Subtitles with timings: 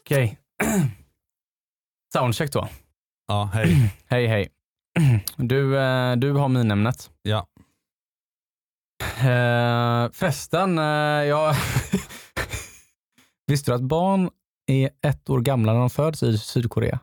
[0.00, 0.38] Okej.
[2.12, 2.68] Soundcheck då.
[3.28, 3.94] Ja, hej.
[4.06, 4.48] Hej hej.
[5.36, 7.10] Du, eh, du har minämnet.
[7.22, 7.46] Ja.
[9.18, 10.84] Eh, förresten, eh,
[11.24, 11.54] jag...
[13.46, 14.30] Visste du att barn
[14.66, 17.00] är ett år gamla när de föds i Sydkorea?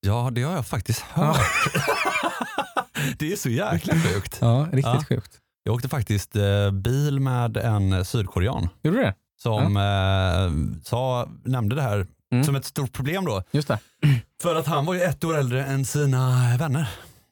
[0.00, 1.36] Ja, det har jag faktiskt hört.
[3.18, 4.38] det är så jäkla sjukt.
[4.40, 5.04] Ja, riktigt Ja.
[5.08, 5.40] sjukt.
[5.66, 9.14] Jag åkte faktiskt eh, bil med en sydkorean Gjorde du det?
[9.38, 12.44] som eh, sa, nämnde det här Mm.
[12.44, 13.42] som ett stort problem då.
[13.50, 13.78] Just det.
[14.42, 16.88] För att han var ju ett år äldre än sina vänner.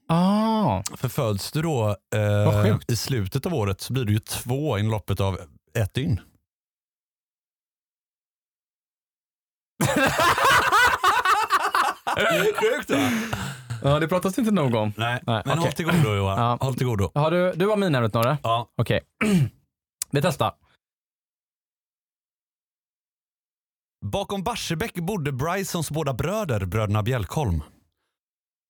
[0.08, 4.78] Ah, För föds du då eh, i slutet av året så blir du ju två
[4.78, 5.40] inom loppet av
[5.78, 6.20] ett dygn.
[12.60, 13.10] Sjukt va?
[13.84, 14.92] Ja, det pratas inte nog om.
[14.96, 15.62] Nej, Nej, men okej.
[15.62, 16.38] håll till godo Johan.
[16.38, 16.58] Ja.
[16.60, 17.10] Håll till godo.
[17.14, 18.38] Har du, du har minämnet Norre?
[18.42, 18.68] Ja.
[18.76, 19.00] Okej.
[20.10, 20.52] Vi testar.
[24.06, 27.62] Bakom Barsebäck bodde Brysons båda bröder, bröderna Bjälkholm.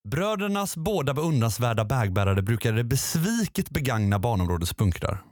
[0.09, 5.25] Brödernas båda beundransvärda bägbärare brukade besviket begagna banområdets bunkrar.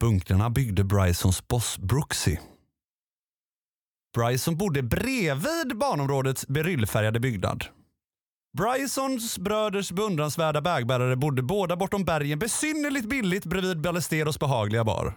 [0.00, 2.36] Bunkrarna byggde Brysons boss Brooksy.
[4.16, 7.64] Bryson bodde bredvid banområdets beryllfärgade byggnad.
[8.56, 15.14] Brysons bröders beundransvärda vägbärare bodde båda bortom bergen besynnerligt billigt bredvid Ballesteros behagliga bar.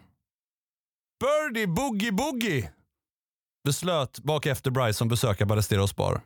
[1.19, 2.71] Birdie Boogie Boogie
[3.63, 6.21] beslöt bak efter Bryson besöka Ballesteros bar.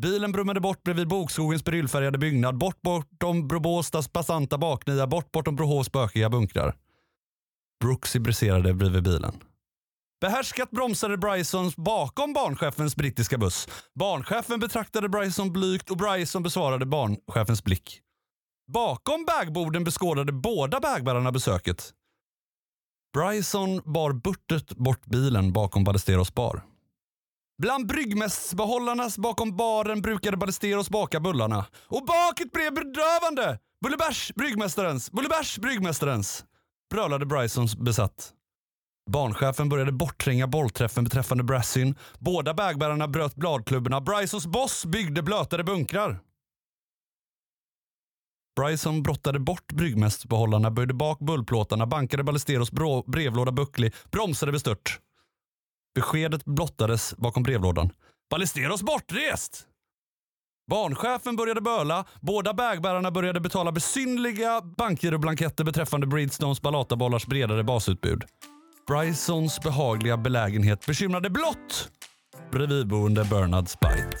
[0.00, 5.92] Bilen brummade bort bredvid bokskogens beryllfärgade byggnad, bort bortom Brobåstas basanta baknia, bort bortom Brohovs
[5.92, 6.74] bökiga bunkrar.
[7.80, 9.32] Brooksy briserade bredvid bilen.
[10.24, 13.68] Behärskat bromsade Bryson bakom barnchefens brittiska buss.
[13.94, 18.00] Barnchefen betraktade Bryson blygt och Bryson besvarade barnchefens blick.
[18.72, 21.92] Bakom bagborden beskådade båda bagbärarna besöket.
[23.12, 26.62] Bryson bar burtet bort bilen bakom Ballesteros bar.
[27.62, 31.66] Bland bryggmästsbehållarnas bakom baren brukade Ballesteros baka bullarna.
[31.88, 33.58] Och baket blev bedövande.
[33.80, 36.44] Bullebärs bryggmästarens, bullebärs bryggmästarens!
[36.90, 38.34] Brölade Brysons besatt.
[39.10, 41.94] Barnchefen började borttränga bollträffen beträffande Brassin.
[42.18, 44.00] Båda bagbärarna bröt bladklubborna.
[44.00, 46.20] Brysons boss byggde blötare bunkrar.
[48.56, 52.70] Bryson brottade bort bryggmästsbehållarna, böjde bak bullplåtarna, bankade Ballesteros
[53.06, 55.00] brevlåda bucklig, bromsade bestört.
[55.94, 57.90] Beskedet blottades bakom brevlådan.
[58.30, 59.66] Ballesteros bortrest!
[60.70, 68.24] Barnchefen började böla, båda bagbärarna började betala besynliga bankgiroblanketter beträffande Breedstones ballatabollars bredare basutbud.
[68.86, 71.90] Brysons behagliga belägenhet bekymrade blott
[72.52, 74.18] bredvidboende Bernard Spite.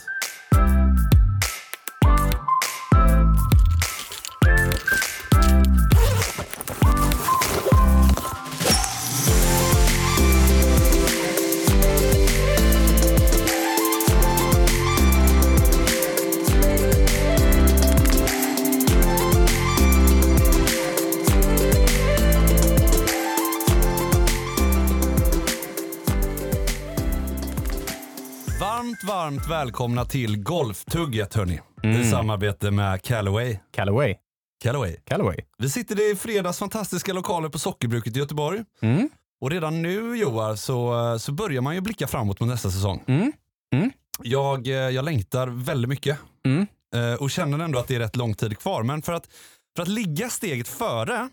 [28.94, 31.60] Varmt, varmt välkomna till Golftugget hörni.
[31.82, 33.58] I samarbete med Callaway.
[33.70, 34.14] Callaway.
[34.62, 34.96] Callaway.
[35.04, 35.36] Callaway.
[35.58, 38.64] Vi sitter i fredags fantastiska lokaler på Sockerbruket i Göteborg.
[38.82, 39.08] Mm.
[39.40, 43.02] Och redan nu Joar så, så börjar man ju blicka framåt mot nästa säsong.
[43.06, 43.32] Mm.
[43.74, 43.90] Mm.
[44.22, 46.66] Jag, eh, jag längtar väldigt mycket Mm.
[46.94, 48.82] eh, och känner ändå att det är rätt lång tid kvar.
[48.82, 49.28] Men för att,
[49.76, 51.28] för att ligga steget före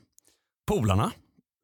[0.68, 1.12] polarna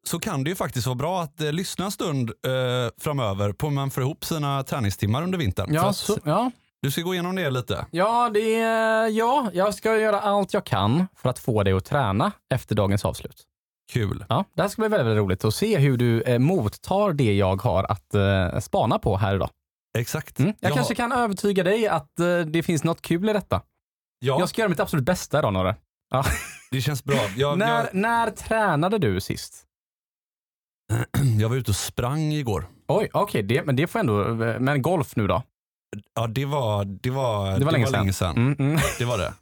[0.08, 2.52] så kan det ju faktiskt vara bra att eh, lyssna en stund eh,
[3.00, 5.74] framöver på hur man får ihop sina träningstimmar under vintern.
[5.74, 6.50] Ja, så, ja.
[6.82, 7.86] Du ska gå igenom det lite.
[7.90, 8.50] Ja, det
[9.08, 13.04] ja, jag ska göra allt jag kan för att få dig att träna efter dagens
[13.04, 13.42] avslut.
[13.92, 14.24] Kul.
[14.28, 17.34] Ja, det här ska bli väldigt, väldigt roligt att se hur du eh, mottar det
[17.36, 19.50] jag har att eh, spana på här idag.
[19.98, 20.38] Exakt.
[20.38, 20.52] Mm.
[20.60, 23.62] Jag har- kanske kan övertyga dig att eh, det finns något kul i detta.
[24.18, 25.76] ja, Jag ska göra mitt absolut bästa idag, Norre.
[26.10, 26.24] Ja.
[26.70, 27.18] det känns bra.
[27.36, 29.64] Jag, när, jag, när tränade du sist?
[31.40, 32.66] jag var ute och sprang igår.
[32.88, 34.24] Oj, okej, det, men det får ändå,
[34.60, 35.42] men golf nu då?
[36.14, 37.92] Ja, det var, det var, Det var länge sedan.
[38.00, 38.36] länge sedan.
[38.36, 38.78] Mm, mm.
[38.98, 39.34] Det var det.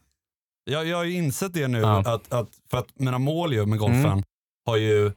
[0.64, 1.98] Jag, jag har ju insett det nu, Ja.
[2.14, 4.22] att, att, för att mina mål ju med golfen Mm.
[4.66, 5.12] har ju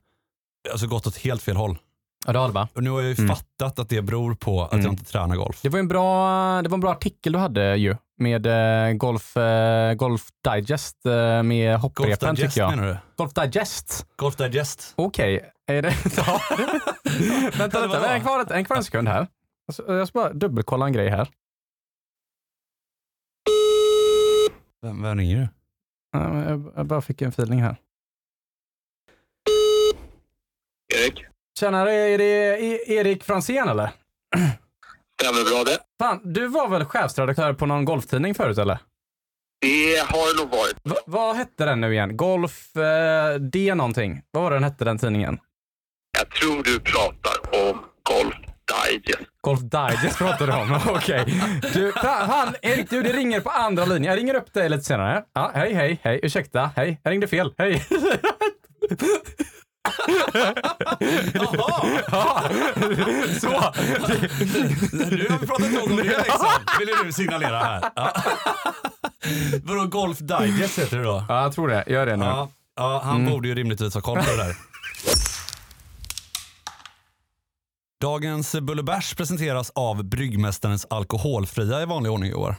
[0.71, 1.77] alltså gått åt helt fel håll.
[2.25, 2.67] Ja, det har det va?
[2.73, 3.35] Och nu har jag ju Mm.
[3.35, 4.85] fattat att det beror på att Mm.
[4.85, 5.61] jag inte tränar golf.
[5.61, 9.37] Det var en bra, det var en bra artikel du hade ju med eh, Golf,
[9.37, 12.69] eh, Golf Digest eh, med Golf hopprepen Digest tycker jag.
[12.77, 12.97] menar du?
[13.15, 14.05] Golf Digest?
[14.15, 14.93] Golf Digest?
[14.95, 15.93] Okej, är det...
[16.17, 16.39] Ja.
[17.57, 19.27] vänta, vänta, en kvar, en kvar en sekund här.
[19.67, 21.27] Alltså, Jag ska bara dubbelkolla en grej här.
[24.81, 25.47] Vem, vem ringer du?
[26.75, 27.75] Jag bara fick en feeling här.
[30.95, 31.25] Erik.
[31.59, 33.89] Tjenare, är det E- Erik Franzén eller?
[35.21, 35.77] Stämmer bra det.
[35.99, 38.77] Fan, du var väl chefsredaktör på någon golftidning förut eller?
[39.61, 40.75] Det har det nog varit.
[40.83, 42.17] Va, vad hette den nu igen?
[42.17, 44.21] Golf eh, D någonting.
[44.31, 45.39] Vad var den hette den tidningen?
[46.17, 48.35] Jag tror du pratar om Golf
[48.91, 49.19] Digest.
[49.41, 50.79] Golf Digest pratar du om.
[50.95, 51.25] Okej.
[51.73, 54.03] Du, fan, fan, Erik, du, det ringer på andra linjen.
[54.11, 55.23] Jag ringer upp dig lite senare.
[55.33, 56.19] Ja, hej, hej, hej.
[56.23, 56.99] Ursäkta, hej.
[57.03, 57.53] Jag ringde fel.
[57.57, 57.85] Hej.
[61.33, 62.01] Jaha!
[62.11, 62.43] Ja,
[63.39, 63.49] så.
[64.91, 66.47] Nu har vi pratat nog om det liksom.
[66.79, 67.91] Vill du signalera här?
[67.95, 68.13] Ja.
[69.63, 71.25] Vadå Golf Digest heter det då?
[71.29, 71.83] Ja, jag tror det.
[71.87, 72.25] Gör det nu.
[72.25, 74.55] Ja, ja han borde ju rimligtvis ha koll på det där.
[78.01, 82.55] Dagens Bullebärs presenteras av Bryggmästarens alkoholfria i vanlig ordning i år.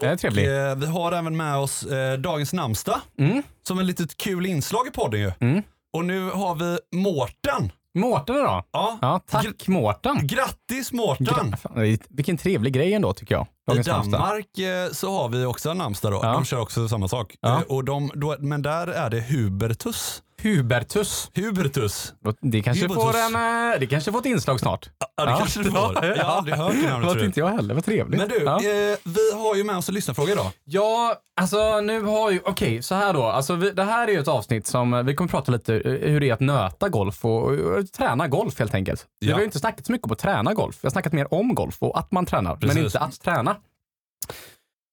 [0.00, 0.48] Det är trevligt.
[0.48, 3.42] Eh, vi har även med oss eh, dagens namnsdag Mm.
[3.68, 5.32] som ett litet kul inslag i podden ju.
[5.40, 5.62] Mm.
[5.92, 7.72] Och nu har vi Mårten.
[7.94, 8.62] Mårten då?
[8.72, 8.98] Ja.
[9.02, 10.26] Ja, tack Mårten.
[10.26, 11.26] Grattis Mårten!
[11.74, 13.42] Gra- Vilken trevlig grej ändå tycker jag.
[13.44, 14.20] I Dagens namnsdag.
[14.20, 16.20] Danmark eh, så har vi också en namnsdag då.
[16.22, 16.32] Ja.
[16.32, 17.36] De kör också samma sak.
[17.40, 17.62] Ja.
[17.68, 20.22] Och de, då, men där är det Hubertus.
[20.42, 21.30] Hubertus.
[21.34, 22.12] Hubertus.
[22.40, 23.02] Det kanske, Hubertus.
[23.04, 24.90] får en, eh, det kanske får ett inslag snart.
[25.16, 26.04] Ja, det kanske du får.
[26.04, 27.24] Jag har aldrig hört det Det namnet förut.
[27.24, 27.74] inte jag heller.
[27.74, 28.20] Vad trevligt.
[28.20, 28.56] Men du, Ja.
[28.56, 30.50] eh, vi har ju med oss en lyssnarfråga idag.
[30.64, 33.22] Ja, alltså nu har ju, okej så här då.
[33.24, 36.10] Alltså vi, det här är ju ett avsnitt som, eh, vi kommer prata lite eh,
[36.10, 39.06] hur det är att nöta golf och, och, och träna golf helt enkelt.
[39.20, 39.34] Vi Ja.
[39.34, 40.76] har ju inte snackat så mycket om att träna golf.
[40.82, 42.74] Vi har snackat mer om golf och att man tränar, Precis.
[42.76, 43.56] men inte att träna.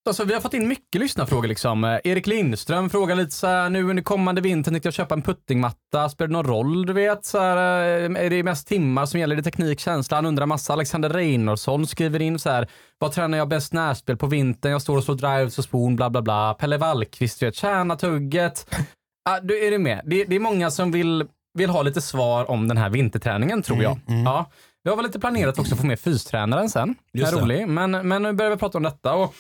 [0.08, 1.48] Alltså, vi har fått in mycket lyssnarfrågor.
[1.48, 1.84] Liksom.
[1.84, 5.22] Eh, Erik Lindström frågar lite så här, nu under kommande vintern tänkte jag köpa en
[5.22, 6.10] puttingmatta.
[6.10, 6.86] Spelar det någon roll?
[6.86, 9.36] Du vet, så här, eh, är det mest timmar som gäller?
[9.36, 10.18] Det teknik, känsla?
[10.18, 10.74] Han undrar massa.
[10.74, 12.68] Alexander Reinholdsson skriver in så här,
[13.00, 14.72] vad tränar jag bäst närspel på vintern?
[14.72, 16.54] Jag står och slår drives och spoon, bla bla bla.
[16.54, 18.76] Pelle Wallqvist, du vet, tjäna tugget.
[19.30, 20.02] Ah, du, är du med?
[20.06, 23.84] Det, det är många som vill, vill ha lite svar om den här vinterträningen, tror
[23.84, 24.00] jag.
[24.08, 24.46] Ja.
[24.84, 26.96] Vi har väl lite planerat också att få med fystränaren sen.
[27.14, 27.42] Det är det.
[27.42, 27.70] roligt.
[27.70, 29.14] Men, men nu börjar vi prata om detta.
[29.14, 29.36] Och,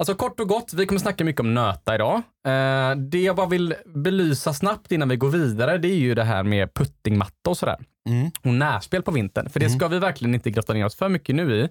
[0.00, 2.16] alltså kort och gott, vi kommer snacka mycket om nöta idag.
[2.46, 6.24] Eh, det jag bara vill belysa snabbt innan vi går vidare, det är ju det
[6.24, 7.76] här med puttingmatta och sådär.
[8.08, 8.30] Mm.
[8.42, 9.50] Och närspel på vintern.
[9.50, 11.68] För det ska vi verkligen inte grotta ner oss för mycket nu i.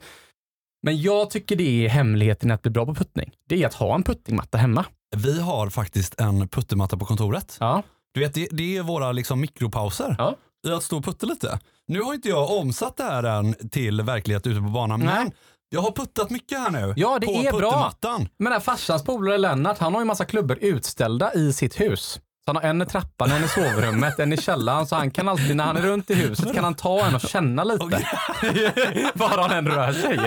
[0.84, 3.31] Men jag tycker det är hemligheten att bli bra på puttning.
[3.50, 4.86] Det är att ha en puttingmatta hemma.
[5.18, 7.58] Vi har faktiskt en puttermatta på kontoret.
[7.60, 7.84] Ja.
[8.14, 10.36] Du vet, det, det är våra liksom mikropauser Ja.
[10.68, 11.60] i att stå och putta lite.
[11.88, 15.16] Nu har inte jag omsatt det här än till verklighet ute på banan, Nej.
[15.16, 15.31] men
[15.69, 16.94] jag har puttat mycket här nu.
[16.98, 17.92] Ja, det på är bra.
[18.38, 22.19] Men där farsans polare Lennart, han har ju massa klubbor utställda i sitt hus.
[22.45, 24.88] Så han har en i trappan, en i sovrummet, en i källaren.
[24.88, 27.21] Så han kan alltid, när han är runt i huset, kan han ta en och
[27.21, 27.86] känna lite.
[29.13, 30.18] Var han än rör sig.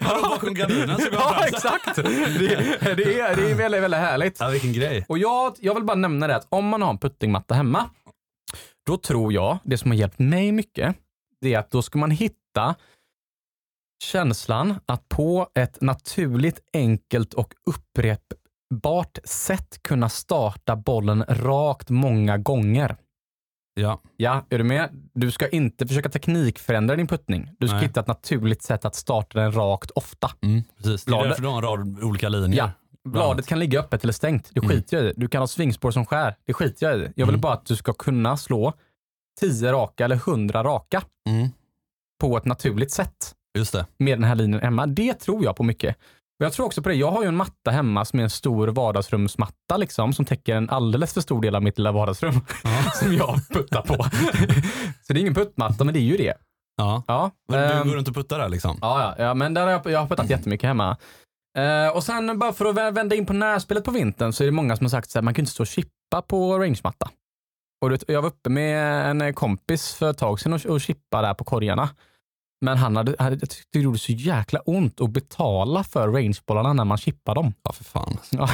[0.00, 1.44] Här bakom gardinen så går Ja, han fram.
[1.54, 1.96] exakt.
[1.96, 2.02] Det,
[2.94, 4.40] det, är, det är väldigt, väldigt härligt.
[4.40, 5.04] Ja, vilken grej.
[5.08, 7.90] Och jag, jag vill bara nämna det att om man har en puttingmatta hemma,
[8.86, 10.96] då tror jag, det som har hjälpt mig mycket,
[11.40, 12.74] det är att då ska man hitta
[14.02, 22.96] känslan att på ett naturligt, enkelt och upprepbart sätt kunna starta bollen rakt många gånger.
[23.74, 24.00] Ja.
[24.16, 24.90] Ja, är du med?
[25.14, 27.50] Du ska inte försöka teknikförändra din puttning.
[27.58, 27.86] Du ska Nej.
[27.86, 30.30] hitta ett naturligt sätt att starta den rakt ofta.
[30.42, 31.04] Mm, precis.
[31.04, 32.58] Det är Bladet- därför du har en rad olika linjer.
[32.58, 32.70] Ja.
[33.10, 34.50] Bladet kan ligga öppet eller stängt.
[34.54, 34.68] Det Mm.
[34.70, 35.12] skiter jag i.
[35.16, 36.34] Du kan ha svingspår som skär.
[36.46, 37.02] Det skiter jag i.
[37.16, 37.40] Jag vill Mm.
[37.40, 38.72] bara att du ska kunna slå
[39.40, 41.48] 10 raka eller 100 raka Mm,
[42.20, 43.86] på ett naturligt sätt just det.
[43.98, 44.86] med den här linjen hemma.
[44.86, 45.96] Det tror jag på mycket.
[46.40, 46.94] Och jag tror också på det.
[46.94, 50.70] Jag har ju en matta hemma som är en stor vardagsrumsmatta liksom, som täcker en
[50.70, 52.32] alldeles för stor del av mitt lilla vardagsrum
[52.94, 53.94] som jag puttar på.
[55.02, 56.34] Så det är ingen puttmatta, men det är ju det.
[56.76, 57.02] Ja.
[57.06, 58.78] Ja, Men ehm, du går runt och puttar där liksom?
[58.80, 60.96] Ja, ja, ja men där har jag, jag har puttat jättemycket hemma.
[61.58, 64.46] Eh, och sen bara för att vä- vända in på närspelet på vintern så är
[64.46, 67.08] det många som har sagt att man kan inte stå och chippa på rangematta.
[67.82, 70.80] Och du vet, jag var uppe med en kompis för ett tag sedan och, och
[70.80, 71.88] chippa där på korgarna.
[72.60, 76.72] Men han hade, hade jag tyckte det gjorde så jäkla ont att betala för rangebollarna
[76.72, 77.54] när man chippar dem.
[77.62, 78.18] Ja, för fan.
[78.30, 78.48] Ja.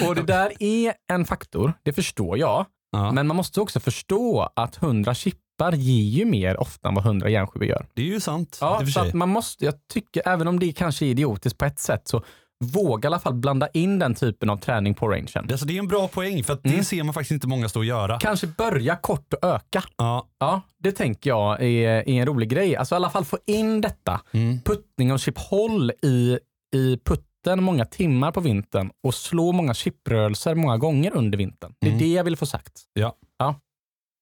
[0.08, 2.66] och det där är en faktor, det förstår jag.
[2.90, 3.12] Ja.
[3.12, 7.28] Men man måste också förstå att 100 chippar ger ju mer ofta än vad 100
[7.28, 7.86] järnskivor gör.
[7.94, 8.58] Det är ju sant.
[8.60, 12.08] Ja, så man måste, jag tycker, även om det kanske är idiotiskt på ett sätt,
[12.08, 12.22] så
[12.64, 15.26] våga i alla fall blanda in den typen av träning på rangen.
[15.34, 16.78] Det- Alltså, det är en bra poäng för att Mm.
[16.78, 18.18] det ser man faktiskt inte många stå och göra.
[18.20, 19.82] Kanske börja kort och öka.
[19.96, 20.26] Ja.
[20.38, 22.76] Ja, det tänker jag är, är en rolig grej.
[22.76, 24.20] Alltså i alla fall få in detta.
[24.32, 24.60] Mm.
[24.60, 26.38] Puttning och chip-håll i,
[26.74, 31.74] i putten många timmar på vintern och slå många chiprörelser många gånger under vintern.
[31.80, 32.02] Det är Mm.
[32.02, 32.72] det jag vill få sagt.
[32.92, 33.14] Ja.
[33.38, 33.54] ja.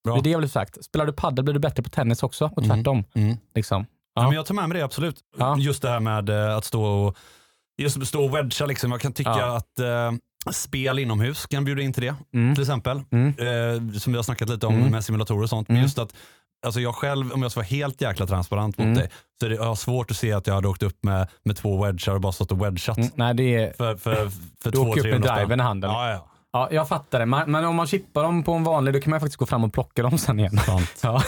[0.05, 0.15] Bra.
[0.15, 0.85] Det är det jag vill få sagt.
[0.85, 2.77] Spelar du paddel blir du bättre på tennis också och Mm.
[2.77, 3.05] tvärtom.
[3.15, 3.37] Mm.
[3.55, 3.87] Liksom.
[4.15, 4.23] Ja.
[4.23, 4.29] Ja.
[4.29, 5.21] men jag tar med mig det absolut.
[5.39, 5.57] Ja.
[5.59, 7.17] Just det här med eh, att stå och
[7.83, 8.91] just stå och wedga liksom.
[8.93, 9.57] Jag kan tycka Ja.
[9.57, 10.13] att eh,
[10.53, 12.15] spel inomhus kan bjuda in till det.
[12.35, 12.55] Mm.
[12.55, 13.03] Till exempel.
[13.13, 13.29] Mm.
[13.29, 14.91] Eh, som vi har snackat lite om Mm.
[14.91, 15.69] med simulatorer och sånt.
[15.69, 15.85] Men Mm.
[15.85, 16.15] just att
[16.67, 18.99] Alltså jag själv, om jag ska vara helt jäkla transparent mot Mm.
[18.99, 19.11] dig,
[19.41, 21.57] så är det, jag har svårt att se att jag hade åkt upp med, med
[21.57, 22.97] två wedgar och bara stått och wedgat.
[22.97, 23.73] Mm, nej, det är...
[23.73, 24.15] För, för,
[24.63, 25.37] för Du två, åker upp med 300 spänn.
[25.39, 25.91] driven i handen.
[25.91, 26.27] Ja, ja.
[26.53, 27.27] Ja, jag fattar det.
[27.27, 29.65] Man, men om man chippar dem på en vanlig, då kan man faktiskt gå fram
[29.65, 30.59] och plocka dem sen igen.
[30.59, 30.91] Sant.
[31.03, 31.23] Ja.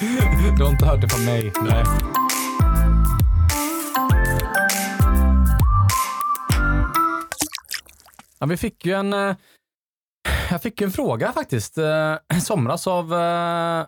[0.58, 1.52] Du har inte hört det från mig.
[1.70, 1.84] Nej.
[8.44, 9.12] Ja, vi fick ju en...
[9.12, 9.36] eh,
[10.50, 11.78] Jag fick en fråga faktiskt.
[11.78, 13.12] eh, i somras av...
[13.12, 13.86] eh,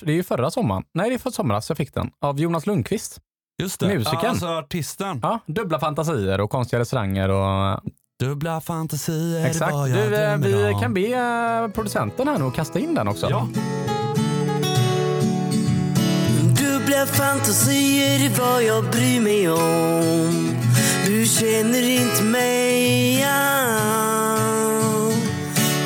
[0.00, 0.82] Det är ju förra sommaren.
[0.94, 2.10] Nej, det är för somras jag fick den.
[2.20, 3.18] Av Jonas Lundqvist.
[3.62, 3.86] Just det.
[3.98, 4.20] Musikern.
[4.22, 5.20] Ja, alltså artisten.
[5.22, 7.80] Ja, dubbla fantasier och konstiga restauranger och...
[8.20, 9.72] Dubbla fantasier Exakt.
[9.72, 10.80] vad jag Du, vi om.
[10.80, 13.30] kan be producenten här nu att kasta in den också.
[13.30, 13.48] Ja.
[16.58, 20.49] Dubbla fantasier är vad jag bryr mig om
[21.06, 23.28] Du känner inte mig ja.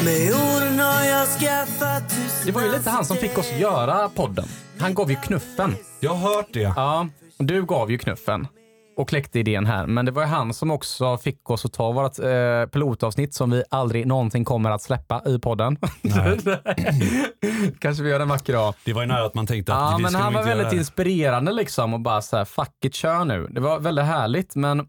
[0.05, 2.15] Med åren har jag skaffat
[2.47, 4.45] Det var ju lite han som fick oss göra podden.
[4.79, 5.77] Han gav ju knuffen.
[6.01, 6.73] Jag har hört det.
[6.77, 8.47] Ja, du gav ju knuffen
[8.97, 9.87] och kläckte idén här.
[9.87, 13.51] Men det var ju han som också fick oss att ta vårt eh, pilotavsnitt som
[13.51, 15.77] vi aldrig någonsin kommer att släppa i podden.
[17.79, 18.75] Kanske vi gör en vacker dag.
[18.85, 20.77] Det var ju nära att man tänkte att Ja, vi men han var väldigt det.
[20.77, 23.47] inspirerande liksom och bara så här, fuck it, kör nu.
[23.51, 24.89] Det var väldigt härligt, men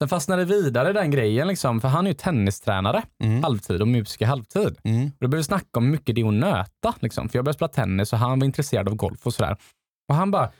[0.00, 3.02] sen fastnade vidare den grejen liksom, för han är ju tennistränare
[3.42, 4.78] halvtid och musiker halvtid.
[4.84, 5.06] Mm.
[5.06, 7.28] Och då började vi snacka om hur mycket det är att nöta, liksom.
[7.28, 9.56] för jag började spela tennis och han var intresserad av golf och sådär.
[10.08, 10.50] Och han bara,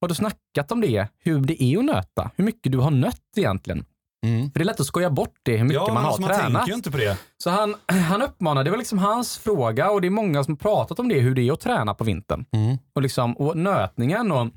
[0.00, 2.30] har du snackat om det, hur det är att nöta?
[2.36, 3.84] Hur mycket du har nött egentligen?
[4.26, 4.50] Mm.
[4.50, 6.30] För det är lätt att skoja bort det, hur mycket Ja, man har alltså, man
[6.30, 6.52] tränat.
[6.52, 7.18] tänker ju inte på det.
[7.38, 7.74] Så han,
[8.08, 11.08] han uppmanade, det var liksom hans fråga och det är många som har pratat om
[11.08, 12.44] det, hur det är att träna på vintern.
[12.52, 12.78] Mm.
[12.94, 14.48] Och, liksom, och nötningen och...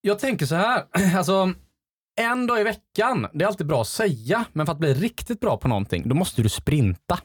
[0.00, 0.84] Jag tänker så här,
[1.16, 1.52] alltså
[2.20, 5.40] en dag i veckan, det är alltid bra att säga, men för att bli riktigt
[5.40, 7.18] bra på någonting, då måste du sprinta.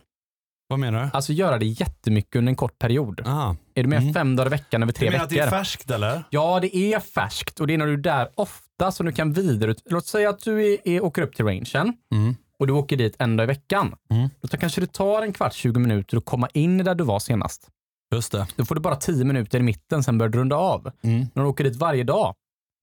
[0.67, 1.09] Vad menar du?
[1.13, 3.21] Alltså göra det jättemycket under en kort period.
[3.25, 3.55] Aha.
[3.75, 4.13] Är du med Mm.
[4.13, 5.47] fem dagar i veckan över tre Du menar att det veckor?
[5.47, 6.23] är färskt eller?
[6.29, 9.33] Ja, det är färskt och det är när du är där ofta som du kan
[9.33, 9.75] vidare...
[9.85, 11.65] Låt säga att du är, är, åker upp till rangen
[12.11, 12.35] Mm.
[12.59, 13.95] och du åker dit en dag i veckan.
[14.09, 14.29] Mm.
[14.41, 17.67] Då kanske det tar en kvart, 20 minuter att komma in där du var senast.
[18.15, 18.47] Just det.
[18.55, 20.91] Då får du bara 10 minuter i mitten, sen börjar du runda av.
[21.01, 21.25] Mm.
[21.33, 22.33] När du åker dit varje dag,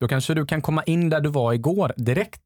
[0.00, 2.42] då kanske du kan komma in där du var igår direkt.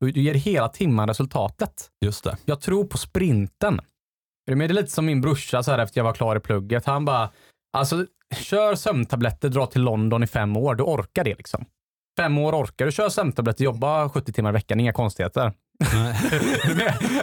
[0.00, 1.90] Du ger hela timmen resultatet.
[2.04, 2.36] Just det.
[2.44, 3.80] Jag tror på sprinten.
[4.48, 6.86] Det är lite som min brorsa så här efter jag var klar i plugget.
[6.86, 7.30] Han bara,
[7.72, 10.74] alltså kör sömntabletter, dra till London i fem år.
[10.74, 11.64] Du orkar det liksom.
[12.18, 12.92] Fem år orkar du.
[12.92, 15.52] Kör sömntabletter, jobba 70 timmar i veckan, inga konstigheter.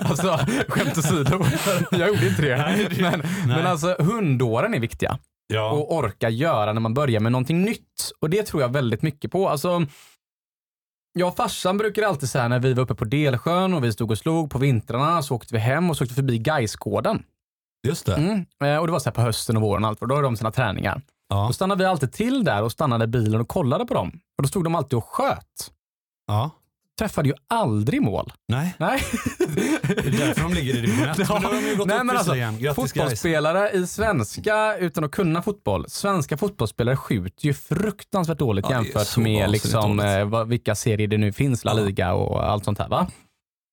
[0.02, 1.46] Alltså, skämt åsido.
[1.92, 2.88] Jag gjorde inte det.
[3.02, 5.72] Men, men alltså hundåren är viktiga Ja.
[5.72, 8.12] och orka göra när man börjar med någonting nytt.
[8.22, 9.50] Och det tror jag väldigt mycket på.
[9.50, 9.86] Alltså,
[11.20, 14.12] jag och farsan brukar alltid säga när vi var uppe på Delsjön och vi stod
[14.12, 17.24] och slog på vintrarna så åkte vi hem och så åkte vi förbi Gaisgården.
[17.88, 18.16] Just det.
[18.16, 18.46] Mm.
[18.64, 20.38] Eh, Och det var så på hösten och våren och allt och då har de
[20.38, 21.02] sina träningar.
[21.30, 21.46] Ja.
[21.48, 24.20] Då stannade vi alltid till där och stannade bilen och kollade på dem.
[24.38, 25.72] Och då stod de alltid och sköt.
[26.28, 26.50] ja.
[27.00, 28.34] Träffade ju aldrig mål.
[28.48, 29.02] Nej, Nej.
[29.40, 29.44] det
[30.08, 31.18] är därför de ligger i division 1.
[31.18, 32.34] Men då har de ju gått Nej, men alltså.
[32.34, 32.76] Grattis guys.
[32.76, 35.86] fotbollsspelare i svenska utan att kunna fotboll.
[35.90, 40.34] Svenska fotbollsspelare skjuter ju fruktansvärt dåligt Ja, jämfört med liksom, dåligt.
[40.34, 41.86] eh, vilka serier det nu finns, La Ja.
[41.86, 42.88] Liga och allt sånt här.
[42.90, 43.08] Va?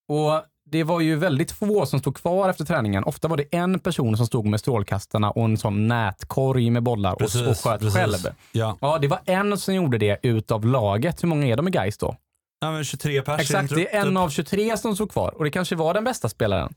[0.09, 3.05] Och det var ju väldigt få som stod kvar efter träningen.
[3.05, 7.13] Ofta var det en person som stod med strålkastarna och en sån nätkorg med bollar
[7.15, 7.95] och, och sköt precis.
[7.95, 8.19] själv.
[8.53, 8.77] Ja.
[8.81, 11.23] Ja, det var en som gjorde det utav laget.
[11.23, 12.17] Hur många är de i Gais då?
[12.63, 14.19] Ja, men 23 pers Exakt, det är en typ.
[14.19, 16.75] av 23 som stod kvar och det kanske var den bästa spelaren.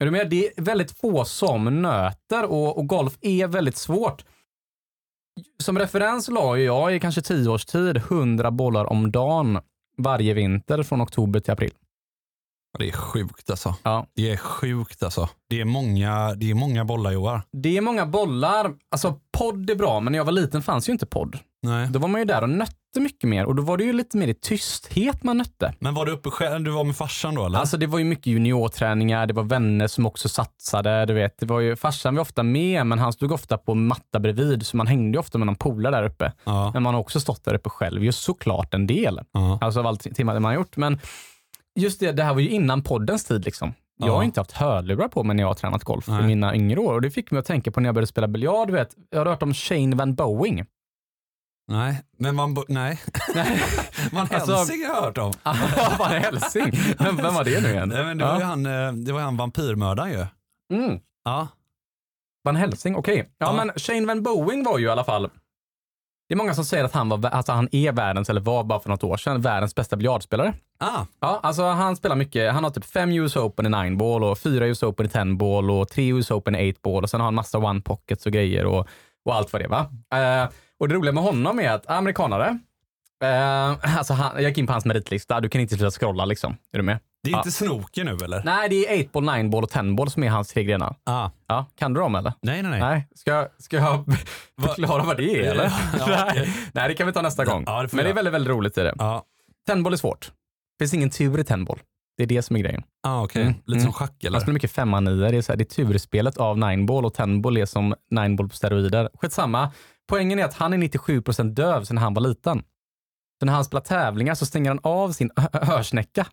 [0.00, 0.30] Är du med?
[0.30, 4.24] Det är väldigt få som nöter och, och golf är väldigt svårt.
[5.58, 9.60] Som referens la jag i kanske 10 års tid 100 bollar om dagen
[9.98, 11.72] varje vinter från oktober till april.
[12.78, 13.74] Det är sjukt alltså.
[13.82, 14.06] Ja.
[14.14, 15.28] Det är sjukt alltså.
[15.48, 17.42] Det är många, det är många bollar Joar.
[17.52, 18.74] Det är många bollar.
[18.90, 21.38] Alltså podd är bra, men när jag var liten fanns ju inte podd.
[21.62, 21.88] Nej.
[21.90, 24.16] Då var man ju där och nötte mycket mer och då var det ju lite
[24.16, 25.74] mer i tysthet man nötte.
[25.78, 26.64] Men var du uppe själv?
[26.64, 27.58] Du var med farsan då eller?
[27.58, 31.38] Alltså det var ju mycket juniorträningar, det var vänner som också satsade, du vet.
[31.38, 34.76] Det var ju, farsan var ofta med, men han stod ofta på matta bredvid, så
[34.76, 36.32] man hängde ju ofta med någon polare där uppe.
[36.44, 36.70] ja.
[36.74, 39.20] Men man har också stått där uppe själv, just såklart en del.
[39.32, 39.58] Ja.
[39.60, 40.76] Alltså av allt timmar man har gjort.
[40.76, 41.00] Men
[41.80, 43.74] just det, det här var ju innan poddens tid liksom.
[44.00, 44.14] Jag Ja.
[44.16, 46.22] har inte haft hörlurar på mig när jag har tränat golf Nej.
[46.22, 46.92] i mina yngre år.
[46.94, 48.88] Och det fick mig att tänka på när jag började spela biljard, vet.
[49.10, 50.64] Jag har hört om Shane Van Boeing.
[51.68, 52.56] Nej, men man...
[52.68, 53.00] Nej.
[54.12, 55.32] man Alltså- Helsing har jag hört om.
[55.98, 56.70] Van Helsing.
[56.98, 57.88] Vem, vem var det nu igen?
[57.88, 58.46] Nej, men det, var ju ja.
[58.46, 60.26] han, eh, det var han vampyrmördaren ju.
[60.76, 61.00] mm.
[61.24, 61.48] Ja.
[62.44, 63.28] Van Helsing, okej.
[63.38, 63.52] Ja, Ja.
[63.52, 65.22] men Shane Van Boeing var ju i alla fall
[66.28, 68.80] Det är många som säger att han, var, alltså han är världens, eller var bara
[68.80, 70.54] för något år sedan, världens bästa biljardspelare.
[70.78, 72.52] Ah, Ja, alltså han spelar mycket.
[72.52, 75.24] Han har typ fem US Open i 9 ball och fyra US Open i 10
[75.36, 78.26] ball och tre US Open i 8 ball och sen har han massa one pockets
[78.26, 78.88] och grejer och,
[79.24, 79.68] och allt vad det är.
[79.68, 79.86] Va?
[80.80, 82.58] Och det roliga med honom är att amerikanare,
[83.24, 86.56] eh, alltså han, jag gick in på hans meritlista, du kan inte sluta scrolla liksom.
[86.72, 86.98] Är du med?
[87.22, 87.38] det är Ja.
[87.38, 88.42] inte snooker nu eller?
[88.44, 90.94] Nej, det är 8 ball, 9 ball och 10 ball som är hans tre grenar.
[91.04, 91.30] Ah.
[91.46, 92.32] Ja, kan du dem eller?
[92.42, 92.80] Nej, nej, nej.
[92.80, 94.04] Nej, ska, ska jag
[94.62, 95.72] förklara vad det är eller?
[95.98, 96.24] Ja, nej.
[96.30, 96.54] okej.
[96.72, 97.64] nej, det kan vi ta nästa gång.
[97.66, 98.94] Ja, det Men det är väldigt, väldigt roligt i det.
[98.98, 99.24] Ja,
[99.66, 100.32] Tenboll är svårt.
[100.78, 101.78] Det finns ingen tur i tenboll.
[102.16, 102.82] Det är det som är grejen.
[103.02, 103.42] ah, okej.
[103.42, 103.82] Mm, Lite mm.
[103.84, 104.40] som schack Man eller?
[104.40, 105.30] spelar mycket femma nio.
[105.30, 108.56] Det är, så här, det är turspelet av nineball och tenboll är som nineball på
[108.56, 109.08] steroider.
[109.14, 109.70] Skitsamma.
[110.08, 112.62] Poängen är att han är 97% döv sedan han var liten.
[113.40, 116.26] Så när han spelar tävlingar så stänger han av sin hö- hörsnäcka.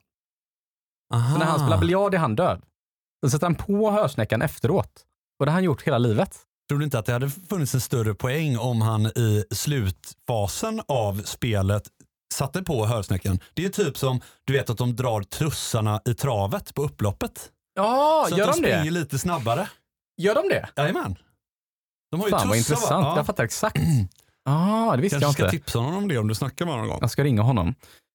[1.13, 1.34] Aha.
[1.34, 2.62] Så när han spelar biljard är han döv.
[3.22, 5.05] Då sätter han på hörsnäckan efteråt.
[5.39, 6.38] Och det har han gjort hela livet.
[6.70, 11.22] Tror du inte att det hade funnits en större poäng om han i slutfasen av
[11.24, 11.84] spelet
[12.34, 13.39] satte på hörsnäckan?
[13.53, 17.51] Det är typ som du vet att de drar trussarna i travet på upploppet.
[17.74, 18.91] Ja, så gör att de de springer det?
[18.91, 19.70] lite snabbare.
[20.22, 20.70] Gör de det?
[20.75, 21.15] Jajamän.
[22.16, 22.78] De har ju Fan vad tussar, va?
[22.78, 23.06] intressant.
[23.06, 23.18] Ja.
[23.18, 23.78] Jag fattar exakt.
[24.48, 25.58] Ah, det visste Kanske jag ska inte.
[25.58, 27.00] tipsa honom om det om du snackar med honom någon gång.
[27.02, 27.66] Jag ska ringa honom.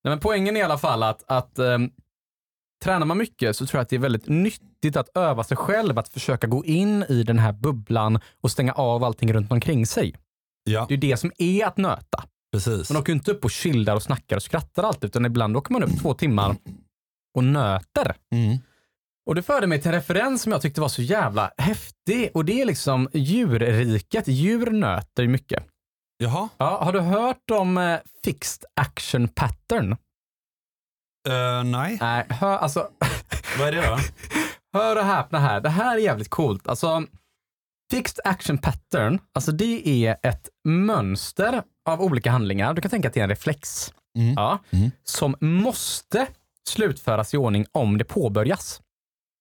[0.04, 1.90] Nej, men poängen är i alla fall att, att ehm,
[2.84, 5.98] tränar man mycket så tror jag att det är väldigt nyttigt att öva sig själv,
[5.98, 10.14] att försöka gå in i den här bubblan och stänga av allting runt omkring sig.
[10.64, 12.24] Ja, Det är det som är att nöta.
[12.52, 12.90] precis.
[12.90, 15.72] Man åker ju inte upp och chillar och snackar och skrattar alltid, utan ibland åker
[15.72, 16.56] man upp två timmar
[17.36, 18.16] och nöter.
[18.34, 18.58] Mm.
[19.30, 22.44] Och det förde mig till en referens som jag tyckte var så jävla häftig och
[22.44, 24.28] det är liksom djurriket.
[24.28, 25.66] Djur nöter ju mycket.
[26.18, 29.92] Jaha, Ja, har du hört om eh, fixed action pattern?
[31.28, 31.98] Eh, nej.
[32.00, 32.88] Nej, hör, alltså,
[33.58, 33.98] Vad är det då?
[34.78, 35.60] hör och häpna här.
[35.60, 36.68] Det här är jävligt coolt.
[36.68, 37.04] Alltså,
[37.90, 42.74] fixed action pattern, alltså det är ett mönster av olika handlingar.
[42.74, 43.92] Du kan tänka att det är en reflex.
[44.18, 44.34] Mm.
[44.34, 44.90] Ja, Mm.
[45.04, 46.26] Som måste
[46.68, 48.80] slutföras i ordning om det påbörjas.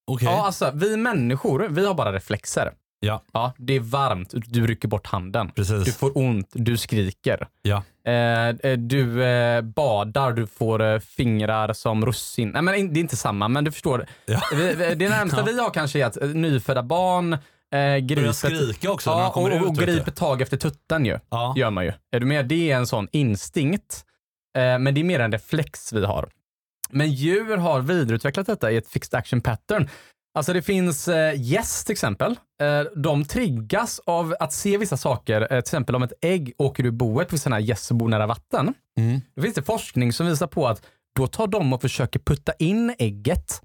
[0.10, 0.28] Okej.
[0.28, 2.72] Ja, alltså vi människor, vi har bara reflexer.
[3.00, 3.24] Ja.
[3.34, 5.52] Ja, det är varmt, du rycker bort handen.
[5.56, 5.86] Precis.
[5.86, 7.48] Du får ont, du skriker.
[7.62, 7.84] Ja.
[8.06, 12.50] Eh, eh, du eh, badar, du får eh, fingrar som russin.
[12.50, 14.06] Nej, men det är inte samma, men du förstår.
[14.26, 14.42] Ja.
[14.96, 15.44] Det närmsta Ja.
[15.46, 19.86] vi har kanske är att eh, nyfödda barn eh, skrika också ja, och, och du.
[19.86, 21.20] griper tag efter tutten ju.
[21.30, 21.54] Ja.
[21.58, 21.94] Gör man ju.
[22.12, 22.46] Är du med?
[22.46, 24.06] Det är en sån instinkt.
[24.58, 26.30] Eh, men det är mer en reflex vi har.
[26.92, 29.90] Men djur har vidareutvecklat detta i ett fixed action pattern.
[30.34, 32.36] Alltså det finns eh, gäss till exempel.
[32.62, 35.42] Eh, de triggas av att se vissa saker.
[35.42, 38.08] Eh, till exempel om ett ägg åker ur boet vid sådana här gäss som bor
[38.08, 38.74] nära vatten.
[39.00, 39.22] Mm.
[39.36, 40.82] Då finns det forskning som visar på att
[41.16, 43.62] då tar de och försöker putta in ägget.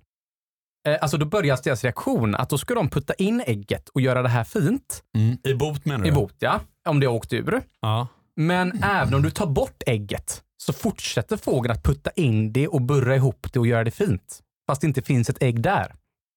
[0.89, 4.23] Eh, alltså då börjar deras reaktion att då ska de putta in ägget och göra
[4.23, 5.39] det här fint Mm.
[5.45, 6.09] I bot menar du?
[6.09, 6.61] i bot, ja.
[6.89, 7.63] Om det har åkt ur.
[7.81, 8.09] Ja.
[8.37, 12.83] Men även om du tar bort ägget så fortsätter fågeln att putta in det och
[12.83, 14.41] burra ihop det och göra det fint.
[14.67, 15.95] Fast det inte finns ett ägg där.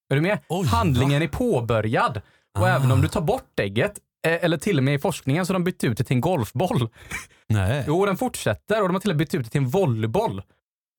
[0.09, 0.39] Är du med?
[0.49, 2.21] Oj, Handlingen är påbörjad.
[2.59, 2.75] Och Ah.
[2.75, 3.93] även om du tar bort ägget,
[4.27, 6.21] eh, eller till och med i forskningen så har de bytt ut det till en
[6.21, 6.89] golfboll.
[7.49, 7.83] Nej.
[7.87, 10.41] Jo, den fortsätter och de har till och med bytt ut det till en volleyboll.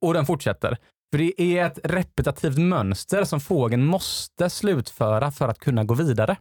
[0.06, 0.76] Och den fortsätter.
[1.12, 6.37] För det är ett repetitivt mönster som fågeln måste slutföra för att kunna gå vidare.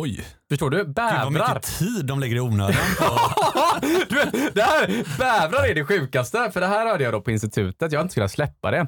[0.00, 0.26] Oj.
[0.48, 0.76] Förstår du?
[0.76, 1.30] Gud vad Bävrar.
[1.54, 2.74] mycket tid de lägger i onödan
[4.08, 7.30] du vet, det här, bävrar är det sjukaste, för det här hörde jag då på
[7.30, 7.92] institutet.
[7.92, 8.86] Jag har inte kunnat släppa det.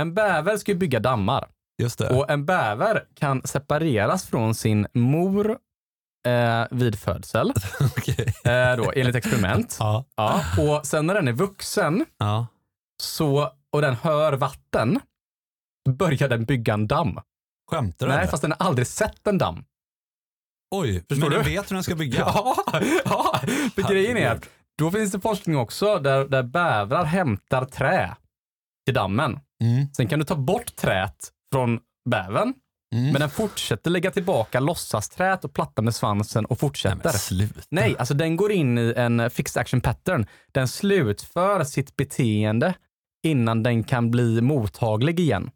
[0.00, 1.48] En bäver ska ju bygga dammar
[1.82, 2.08] Just det.
[2.08, 5.58] och en bäver kan separeras från sin mor
[6.26, 8.34] eh, vid födsel, Okej.
[8.44, 9.76] eh, då, enligt experiment.
[9.80, 10.04] Ja.
[10.16, 12.46] Ja, och sen när den är vuxen Ja.
[13.02, 15.00] så, och den hör vatten,
[15.88, 17.18] börjar den bygga en damm.
[17.70, 18.12] Skämtar du?
[18.12, 18.30] Nej, eller?
[18.30, 19.64] fast den har aldrig sett en damm.
[20.80, 21.36] Oj, Förstår men du?
[21.36, 22.18] den vet hur den ska bygga.
[22.26, 22.56] Ja,
[23.04, 23.40] ja.
[23.74, 28.14] för grejen är att då finns det forskning också där, där bävrar hämtar trä
[28.86, 29.38] till dammen.
[29.64, 29.86] Mm.
[29.96, 31.78] Sen kan du ta bort träet från
[32.10, 32.54] bävern,
[32.94, 33.12] Mm.
[33.12, 37.00] men den fortsätter lägga tillbaka låtsasträet och platta med svansen och Nej, fortsätter.
[37.04, 37.60] men sluta.
[37.70, 40.26] Nej, alltså den går in i en fixed action pattern.
[40.52, 42.74] Den slutför sitt beteende
[43.26, 45.50] innan den kan bli mottaglig igen.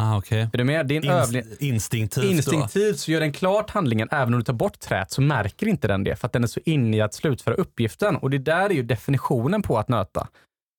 [0.00, 0.40] Ah, okej.
[0.52, 0.86] Är du med?
[0.86, 1.42] Det är en övning.
[1.42, 2.30] Inst- instinktivt då.
[2.30, 5.88] Instinktivt så gör den klart handlingen, även om du tar bort träet så märker inte
[5.88, 8.16] den det, för att den är så inne i att slutföra uppgiften.
[8.16, 10.28] Och det där är ju definitionen på att nöta.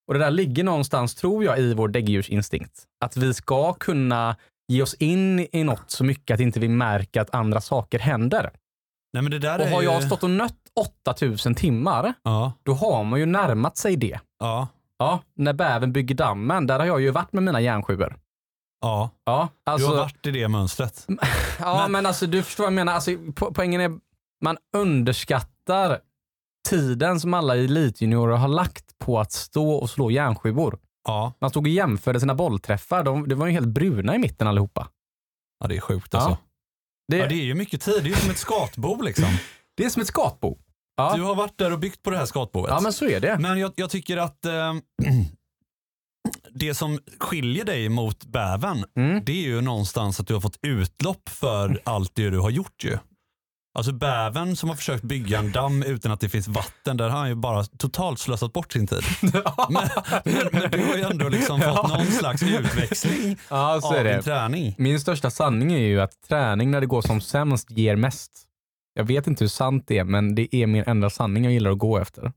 [0.08, 2.84] Och det där ligger någonstans, tror jag, i vår däggdjursinstinkt.
[3.06, 4.36] Att vi ska kunna
[4.68, 8.52] ge oss in i något så mycket att inte vi märker att andra saker händer.
[9.14, 10.08] Nej, men det där Och är har jag ju...
[10.08, 10.56] stått och nött
[11.06, 12.54] 8000 timmar, Ja.
[12.64, 14.20] då har man ju närmat sig det.
[14.40, 14.68] Ja.
[15.00, 18.16] Ja, när bäven bygger dammen, där har jag ju varit med mina järnsjuor.
[18.82, 19.10] Ja.
[19.26, 21.08] Ja, Du alltså, har varit i det mönstret.
[21.60, 22.94] ja men, men- alltså du förstår vad jag menar.
[22.94, 23.92] Alltså, po poängen är,
[24.44, 26.00] man underskattar
[26.70, 30.80] tiden som alla elitjuniorer har lagt på att stå och slå järnskivor.
[31.08, 31.34] Ja.
[31.42, 33.04] Man stod och jämförde sina bollträffar.
[33.04, 34.88] De, det var ju helt bruna i mitten allihopa.
[35.60, 36.20] ja, det är sjukt Ja.
[36.20, 36.38] alltså.
[37.12, 38.04] Det, Ja, det är ju mycket tid.
[38.04, 39.26] Det är ju som ett skatbo liksom.
[39.78, 40.58] det är som ett skatbo.
[40.98, 41.14] Ja.
[41.16, 42.70] Du har varit där och byggt på det här skatboet.
[42.72, 43.38] ja, men så är det.
[43.40, 44.54] Men jag, jag tycker att eh,
[46.54, 49.26] det som skiljer dig mot bävern, Mm.
[49.26, 52.84] det är ju någonstans att du har fått utlopp för allt det du har gjort
[52.84, 52.98] ju.
[53.78, 57.20] Alltså bävern som har försökt bygga en damm utan att det finns vatten, där har
[57.20, 59.02] han ju bara totalt slösat bort sin tid.
[59.22, 59.32] Men,
[60.26, 64.76] men, men du har ju ändå liksom fått någon slags utväxling Ja, av din träning.
[64.78, 68.32] Min största sanning är ju att träning när det går som sämst ger mest.
[68.94, 71.72] Jag vet inte hur sant det är, men det är min enda sanning jag gillar
[71.72, 72.32] att gå efter.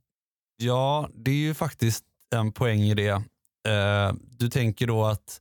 [0.57, 3.23] Ja, det är ju faktiskt en poäng i det.
[3.69, 5.41] Eh, du tänker då att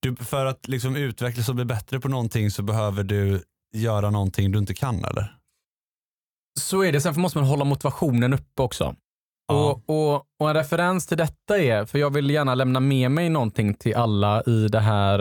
[0.00, 3.42] du, för att liksom utvecklas och bli bättre på någonting så behöver du
[3.74, 5.36] göra någonting du inte kan eller?
[6.60, 7.00] Så är det.
[7.00, 8.96] Sen måste man hålla motivationen uppe också.
[9.48, 9.70] Ja.
[9.70, 13.28] Och, och, och en referens till detta är, för jag vill gärna lämna med mig
[13.28, 15.18] någonting till alla i det här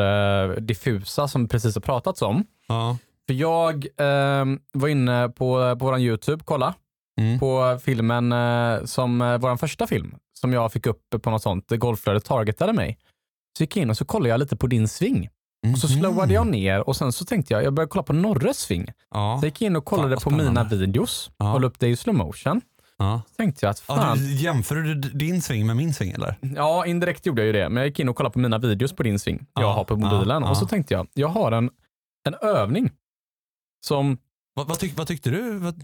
[0.50, 2.46] eh, diffusa som precis har pratats om.
[2.68, 2.98] Ja.
[3.28, 6.74] För jag eh, var inne på, på vår YouTube, kolla,
[7.22, 7.40] Mm.
[7.40, 11.70] på filmen eh, som eh, vår första film som jag fick upp på något sånt,
[11.70, 12.98] Golfflödet targetade mig.
[13.58, 15.30] Så gick jag in och så kollade jag lite på din sving.
[15.74, 16.00] Och så Mhm.
[16.00, 18.86] slowade jag ner och sen så tänkte jag, jag började kolla på Norres sving.
[19.14, 19.38] Ja.
[19.40, 21.46] Så jag gick in och kollade på mina videos, Ja.
[21.54, 22.62] kollade upp det i slow motion.
[22.98, 23.22] Ja.
[23.30, 26.36] Så tänkte jag att Ja, fan, du, jämför du din sving med min sving eller?
[26.56, 27.70] Ja, indirekt gjorde jag ju det.
[27.70, 29.84] Men jag gick in och kollade på mina videos på din sving jag Ja, har
[29.84, 30.44] på ja, mobilen.
[30.44, 30.50] ja.
[30.50, 31.70] Och så tänkte jag, jag har en,
[32.28, 32.90] en övning
[33.86, 34.18] som...
[34.54, 35.58] Vad, vad, tyck, vad tyckte du?
[35.60, 35.84] Vad...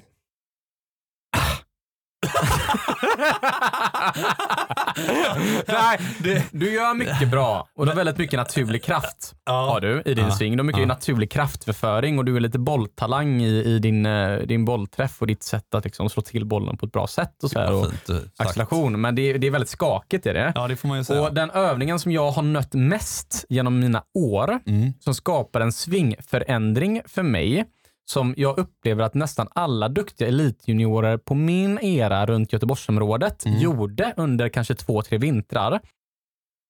[5.68, 9.34] Nej, det, du gör mycket bra och du har väldigt mycket naturlig kraft.
[9.46, 10.54] Har du i din Ja, sving.
[10.58, 10.88] Du har mycket ja.
[10.88, 15.44] naturlig kraftförföring och du är lite bolltalang i, i din, eh, din bollträff och ditt
[15.44, 17.44] sätt att liksom slå till bollen på ett bra sätt.
[17.44, 18.10] Och så här, och sagt.
[18.38, 19.02] acceleration.
[19.02, 20.26] Men det, är- det är väldigt skakigt.
[20.26, 20.52] Är det.
[20.56, 21.22] Ja det får man ju säga.
[21.22, 24.94] Och den övningen som jag har nött mest genom mina år, Mm.
[25.00, 27.66] som skapar en svingförändring för mig,
[28.12, 33.60] som jag upplever att nästan alla duktiga elitjuniorer på min era runt Göteborgsområdet Mm.
[33.60, 35.80] gjorde under kanske två, tre vintrar.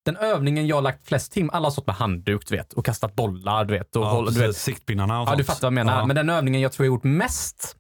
[0.06, 3.16] Den övningen jag lagt flest tim, alla har stått med handduk du vet, och kastat
[3.16, 3.96] bollar du vet.
[3.96, 4.56] Och ja, håll, du vet.
[4.56, 6.00] Siktpinnarna och Ja, du fattar vad jag menar.
[6.00, 6.06] Ja.
[6.06, 7.76] Men den övningen jag tror jag gjort mest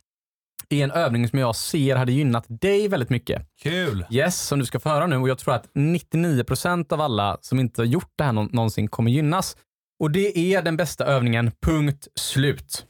[0.70, 3.48] är en övning som jag ser hade gynnat dig väldigt mycket.
[3.62, 4.06] Kul!
[4.10, 5.18] Yes, som du ska få höra nu.
[5.18, 8.88] Och jag tror att 99% av alla som inte har gjort det här nå- någonsin
[8.88, 9.58] kommer gynnas.
[10.00, 12.86] Och det är den bästa övningen, punkt slut.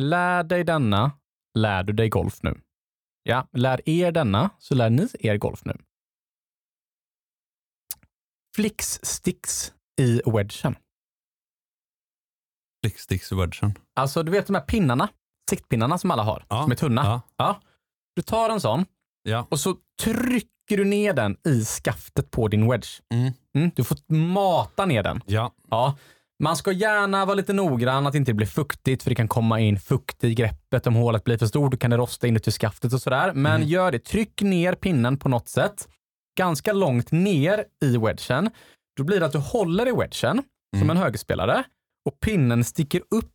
[0.00, 1.12] Lär dig denna,
[1.58, 2.60] lär du dig golf nu.
[3.22, 5.76] Ja, lär er denna, så lär ni er golf nu.
[8.56, 10.76] Flicks sticks i wedgen.
[12.84, 13.74] Flicksticks wedgen.
[13.94, 15.08] Alltså, du vet de här pinnarna,
[15.50, 17.04] siktpinnarna som alla har, Ja, som är tunna.
[17.04, 17.20] Ja.
[17.36, 17.60] Ja.
[18.16, 18.84] Du tar en sån
[19.22, 19.46] Ja.
[19.50, 22.88] och så trycker du ner den i skaftet på din wedge.
[23.14, 23.32] Mm.
[23.56, 25.20] Mm, du får mata ner den.
[25.26, 25.54] Ja.
[25.70, 25.98] Ja.
[26.42, 29.60] Man ska gärna vara lite noggrann att det inte blir fuktigt för det kan komma
[29.60, 30.86] in fukt i greppet.
[30.86, 33.32] Om hålet blir för stort kan det rosta inuti skaftet och sådär.
[33.32, 33.68] Men Mm.
[33.68, 33.98] gör det.
[33.98, 35.88] Tryck ner pinnen på något sätt.
[36.38, 38.50] Ganska långt ner i wedgen.
[38.96, 40.42] Då blir det att du håller i wedgen
[40.76, 40.90] som Mm.
[40.90, 41.64] en högerspelare
[42.08, 43.32] och pinnen sticker upp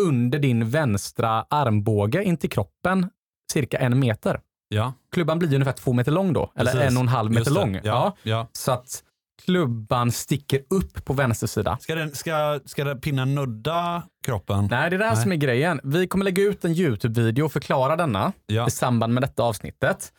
[0.00, 3.10] under din vänstra armbåge in till kroppen
[3.52, 4.40] cirka en meter.
[4.68, 4.92] Ja.
[5.12, 6.90] Klubban blir ungefär två meter lång då, eller Precis.
[6.90, 7.80] en och en halv meter lång.
[7.84, 8.16] Ja.
[8.22, 8.48] ja.
[8.52, 9.02] Så att
[9.44, 11.78] klubban sticker upp på vänster sida.
[11.80, 14.68] Ska, den, ska, ska den pinnen nudda kroppen?
[14.70, 15.22] Nej, det är det här Nej.
[15.22, 15.80] som är grejen.
[15.84, 18.66] Vi kommer lägga ut en YouTube-video och förklara denna Ja.
[18.66, 20.12] i samband med detta avsnittet.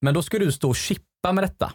[0.00, 1.72] Men då ska du stå och chippa med detta.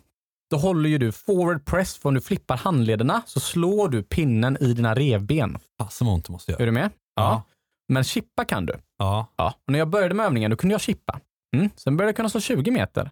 [0.52, 4.58] Då håller ju du forward press, för om du flippar handlederna så slår du pinnen
[4.62, 5.58] i dina revben.
[5.80, 6.66] Fasen vad ont det måste Är göra.
[6.66, 6.90] du med?
[7.16, 7.44] Ja.
[7.94, 8.76] Men chippa kan du.
[8.98, 9.34] Ja.
[9.36, 9.54] Ja.
[9.68, 11.20] Och när jag började med övningen då kunde jag chippa.
[11.56, 11.70] Mm.
[11.76, 13.12] Sen började jag kunna slå 20 meter.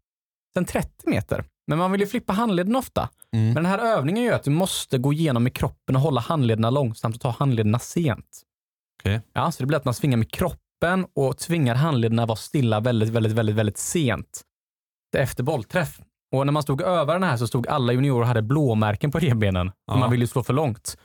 [0.58, 1.44] Sen 30 meter.
[1.68, 3.10] Men man vill ju flippa handleden ofta.
[3.34, 3.46] Mm.
[3.46, 6.70] Men den här övningen gör att du måste gå igenom med kroppen och hålla handlederna
[6.70, 8.42] långsamt och ta handlederna sent.
[9.00, 9.22] Okej.
[9.34, 13.10] Ja, så det blir att man svingar med kroppen och tvingar handlederna vara stilla väldigt,
[13.10, 14.42] väldigt, väldigt, väldigt sent.
[15.18, 16.00] Efter bollträff.
[16.36, 19.20] Och när man stod över den här så stod alla juniorer och hade blåmärken på
[19.20, 19.72] revbenen.
[19.88, 19.96] Ja.
[19.96, 20.98] Man ville ju slå för långt.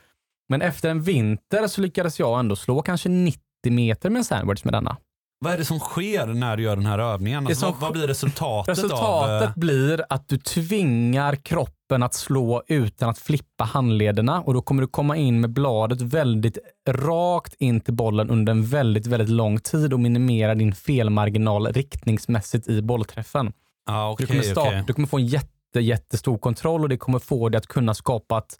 [0.49, 4.63] Men efter en vinter så lyckades jag ändå slå kanske 90 meter med en sandwich
[4.63, 4.97] med denna.
[5.43, 7.47] Vad är det som sker när du gör den här övningen?
[7.47, 9.43] Alltså, vad, vad blir resultatet, Resultatet av...
[9.43, 14.81] eh, blir att du tvingar kroppen att slå utan att flippa handlederna och då kommer
[14.81, 16.57] du komma in med bladet väldigt
[16.89, 22.67] rakt in till bollen under en väldigt, väldigt lång tid och minimera din felmarginal riktningsmässigt
[22.67, 23.53] i bollträffen.
[23.87, 24.83] Ja, du, okej, kommer starta, okej.
[24.87, 28.37] du kommer få en jätte, jättestor kontroll och det kommer få dig att kunna skapa
[28.37, 28.57] ett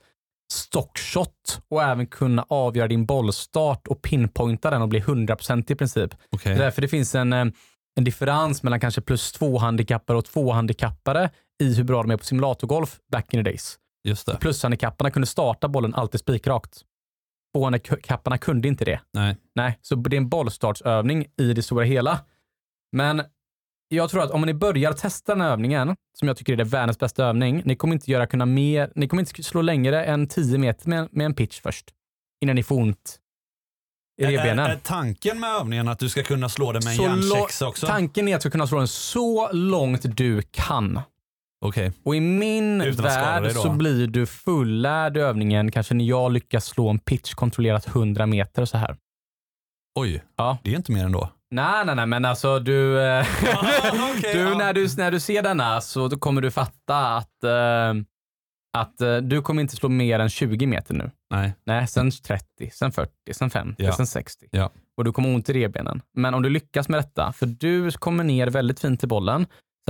[0.51, 6.15] stockshot och även kunna avgöra din bollstart och pinpointa den och bli 100% i princip.
[6.29, 6.53] Okej.
[6.53, 7.45] Det är därför det finns en, eh,
[7.95, 11.29] en differens mellan kanske plus två handikappare och två handikappare
[11.63, 13.77] i hur bra de är på simulatorgolf back in the days.
[14.03, 14.37] Just det.
[14.37, 16.81] Plushandikapparna kunde starta bollen alltid spikrakt.
[17.55, 18.99] Tvåhandikapparna kunde inte det.
[19.13, 19.37] Nej.
[19.55, 22.19] Nej, så det är en bollstartsövning i det stora hela.
[22.91, 23.21] Men
[23.95, 26.63] jag tror att om ni börjar testa den här övningen, som jag tycker är det
[26.63, 30.27] världens bästa övning, ni kommer inte göra kunna mer, ni kommer inte slå längre än
[30.27, 31.86] 10 meter med, med en pitch först.
[32.41, 33.17] Innan ni får ont
[34.21, 34.60] i Är, revbenen.
[34.71, 37.88] är tanken med övningen att du ska kunna slå det med en Så lo- också?
[37.88, 40.99] Tanken är att du ska kunna slå den så långt du kan.
[41.65, 41.91] Okej.
[42.04, 43.49] Och i min Utan värld då?
[43.49, 48.25] så blir du fullärd i övningen kanske när jag lyckas slå en pitch kontrollerat 100
[48.25, 48.97] meter så här.
[49.99, 50.58] Oj, Ja.
[50.63, 51.30] det är inte mer ändå.
[51.51, 53.19] Nej, nej, nej, men alltså du, eh,
[54.17, 54.57] okej, du, ja.
[54.57, 57.93] när du när du ser denna så då kommer du fatta att, eh,
[58.77, 61.11] att eh, du kommer inte slå mer än 20 meter nu.
[61.29, 61.53] Nej.
[61.65, 63.93] Nej, sen 30, sen 40, sen 50, Ja.
[63.93, 64.47] sen 60.
[64.51, 64.71] Ja.
[64.97, 66.01] Och du kommer ont i revbenen.
[66.15, 69.45] Men om du lyckas med detta, för du kommer ner väldigt fint till bollen,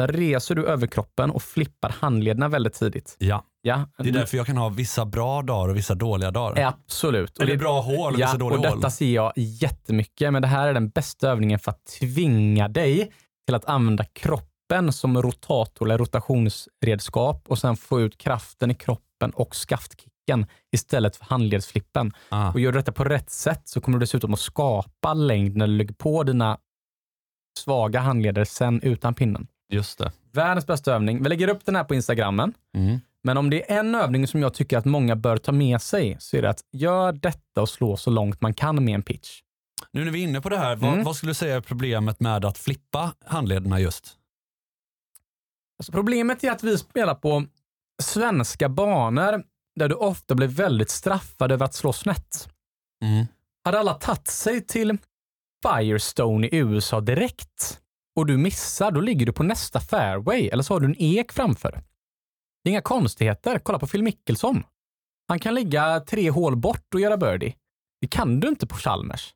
[0.07, 3.15] sen reser du överkroppen och flippar handlederna väldigt tidigt.
[3.19, 6.63] Ja, Ja, det är därför jag kan ha vissa bra dagar och vissa dåliga dagar.
[6.63, 7.37] Absolut.
[7.37, 8.77] Och Eller det- bra hål och ja, vissa dåliga och hål.
[8.77, 13.11] detta ser jag jättemycket, men det här är den bästa övningen för att tvinga dig
[13.47, 19.31] till att använda kroppen som rotator eller rotationsredskap och sen få ut kraften i kroppen
[19.33, 22.11] och skaftkicken istället för handledsflippen.
[22.29, 22.51] Ah.
[22.51, 25.67] Och gör du detta på rätt sätt så kommer du dessutom att skapa längd när
[25.67, 26.57] du lägger på dina
[27.59, 29.47] svaga handleder sen utan pinnen.
[29.71, 30.11] Just det.
[30.31, 31.23] Världens bästa övning.
[31.23, 32.53] Vi lägger upp den här på Instagrammen.
[32.75, 32.99] Mm.
[33.23, 36.17] Men om det är en övning som jag tycker att många bör ta med sig
[36.19, 39.41] så är det att gör detta och slå så långt man kan med en pitch.
[39.91, 41.03] Nu när vi är inne på det här, vad, Mm.
[41.05, 44.17] vad skulle du säga är problemet med att flippa handlederna just?
[45.79, 47.45] Alltså problemet är att vi spelar på
[48.01, 49.43] svenska banor
[49.75, 52.49] där du ofta blir väldigt straffad över att slå snett.
[53.03, 53.25] Mm.
[53.65, 54.97] Hade alla tagit sig till
[55.67, 57.80] Firestone i USA direkt
[58.15, 61.31] och du missar, då ligger du på nästa fairway eller så har du en ek
[61.31, 61.71] framför.
[62.63, 63.59] Det är inga konstigheter.
[63.59, 64.63] Kolla på Phil Mickelson.
[65.27, 67.55] Han kan ligga tre hål bort och göra birdie.
[68.01, 69.33] Det kan du inte på Chalmers.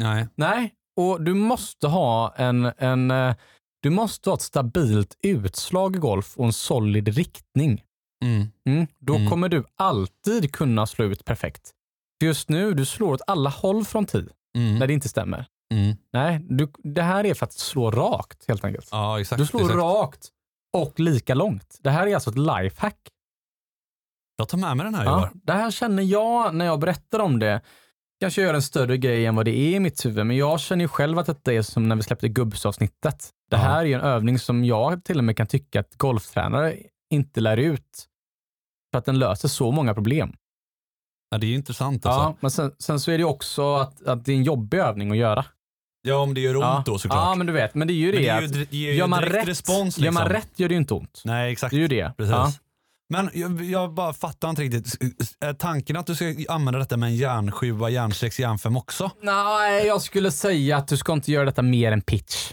[0.00, 0.28] Nej.
[0.34, 3.34] Nej, och du måste ha en, en eh,
[3.82, 7.84] du måste ha ett stabilt utslag i golf och en solid riktning.
[8.24, 8.48] Mm.
[8.68, 9.30] Mm, då Mm.
[9.30, 11.70] kommer du alltid kunna slå ut perfekt.
[12.24, 14.78] Just nu, du slår åt alla håll från tee Mm.
[14.78, 15.46] när det inte stämmer.
[15.72, 15.96] Mm.
[16.12, 18.88] Nej, du, det här är för att slå rakt helt enkelt.
[18.90, 19.38] Ja, exakt.
[19.38, 19.76] Du slår exakt.
[19.78, 20.28] rakt
[20.76, 21.78] och lika långt.
[21.82, 22.98] Det här är alltså ett lifehack.
[24.36, 27.38] Jag tar med mig den här Ja, det här känner jag när jag berättar om
[27.38, 27.60] det.
[28.20, 30.84] Kanske gör en större grej än vad det är i mitt huvud, men jag känner
[30.84, 33.30] ju själv att detta är som när vi släppte gubbsavsnittet.
[33.50, 33.62] Det Ja.
[33.62, 36.76] här är ju en övning som jag till och med kan tycka att golftränare
[37.10, 38.06] inte lär ut.
[38.92, 40.36] För att den löser så många problem.
[41.30, 42.20] Ja, det är ju intressant alltså.
[42.20, 45.10] Ja, men sen, sen så är det också att, att det är en jobbig övning
[45.10, 45.44] att göra.
[46.06, 46.82] Ja, om det gör ont ja.
[46.86, 47.24] då såklart.
[47.24, 48.96] Ja, men du vet, men det är ju det, det är ju dir- ger ju
[48.96, 50.36] gör man, rätt, respons, gör man liksom.
[50.36, 51.22] rätt gör det ju inte ont.
[51.24, 51.70] Nej, exakt.
[51.70, 52.14] Det är ju det.
[52.16, 52.32] Precis.
[52.32, 52.52] Ja.
[53.08, 54.96] Men jag, jag bara fattar inte riktigt.
[55.40, 59.10] Är tanken att du ska använda detta med en järnsjua, järnsex, järnfem också?
[59.22, 62.52] Nej, jag skulle säga att du ska inte göra detta mer än pitch.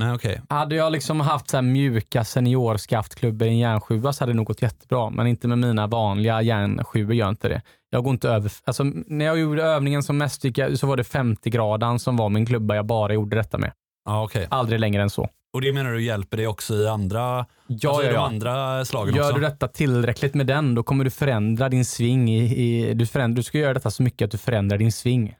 [0.00, 0.42] Nej, okej.
[0.48, 4.46] Hade jag liksom haft så här mjuka seniorskaftklubbor i en järnsjua så hade det nog
[4.46, 5.10] gått jättebra.
[5.10, 7.62] Men inte med mina vanliga järnsjuor gör inte det.
[7.90, 11.04] Jag går inte över, alltså när jag gjorde övningen som mest jag, så var det
[11.04, 13.72] 50 graden som var min klubba jag bara gjorde detta med.
[14.04, 14.46] Ja, okej.
[14.50, 15.28] Aldrig längre än så.
[15.52, 18.26] Och det menar du hjälper dig också i andra, Ja, alltså ja, ja.
[18.26, 19.34] andra slagen Gör också?
[19.34, 22.30] du detta tillräckligt med den, då kommer du förändra din sving.
[22.30, 25.34] I, i, du, förändrar, du ska göra detta så mycket att du förändrar din sving.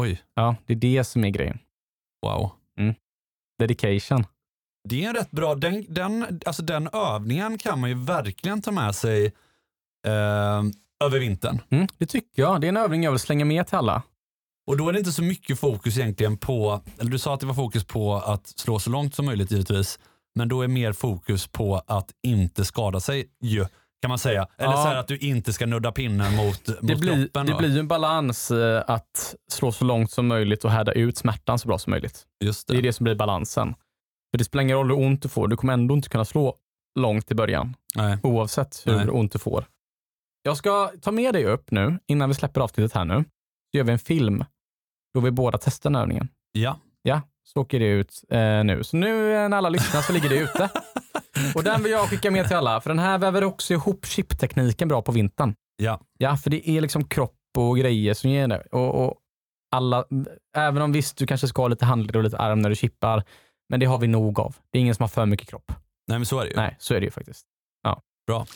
[0.00, 1.58] Oj, Ja, det är det som är grejen.
[2.26, 2.50] wow.
[3.58, 4.24] Dedication.
[4.88, 8.70] Det är en rätt bra, den, den, alltså den övningen kan man ju verkligen ta
[8.70, 9.26] med sig
[10.06, 10.62] eh,
[11.06, 11.58] över vintern.
[11.70, 12.60] Mm, det tycker jag.
[12.60, 14.02] Det är en övning jag vill slänga med till alla.
[14.66, 17.46] Och då är det inte så mycket fokus egentligen på, eller du sa att det
[17.46, 19.98] var fokus på att slå så långt som möjligt givetvis,
[20.34, 23.66] men då är mer fokus på att inte skada sig ju,
[24.02, 24.46] kan man säga.
[24.58, 24.76] Eller Ja.
[24.82, 27.46] så här att du inte ska nudda pinnen mot, Det mot blir, kroppen.
[27.46, 27.58] det då.
[27.58, 31.58] blir ju en balans eh, att slå så långt som möjligt och härda ut smärtan
[31.58, 32.22] så bra som möjligt.
[32.44, 32.80] Just Det det.
[32.80, 33.74] är det som blir balansen.
[34.30, 36.56] För det spelar ingen roll hur ont du får, du kommer ändå inte kunna slå
[36.98, 37.74] långt i början.
[37.96, 38.18] Nej.
[38.22, 39.08] Oavsett hur Nej.
[39.08, 39.64] ont du får.
[40.42, 43.24] Jag ska ta med dig upp nu, innan vi släpper avsnittet här nu,
[43.70, 44.44] så gör vi en film
[45.14, 46.28] då vi båda testar den övningen.
[46.52, 46.78] Ja.
[47.02, 48.84] Ja, så åker det ut eh, nu.
[48.84, 50.68] Så nu eh, när alla lyssnar så ligger det ute.
[51.54, 54.88] Och den vill jag skicka med till alla, för den här väver också ihop chiptekniken
[54.88, 55.54] bra på vintern.
[55.76, 56.00] Ja.
[56.18, 58.60] Ja, för det är liksom kropp och grejer som ger det.
[58.72, 59.14] Och, och
[59.70, 60.04] alla,
[60.56, 63.24] även om visst, du kanske ska ha lite handled och lite arm när du chippar,
[63.68, 64.56] men det har vi nog av.
[64.70, 65.72] Det är ingen som har för mycket kropp.
[66.08, 66.56] Nej men så är det ju.
[66.56, 67.46] Nej, så är det ju faktiskt.
[68.26, 68.46] Bra.